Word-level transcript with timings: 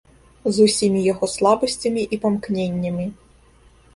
З 0.55 0.63
усімі 0.67 1.01
яго 1.07 1.25
слабасцямі 1.33 2.03
і 2.17 2.21
памкненнямі. 2.23 3.05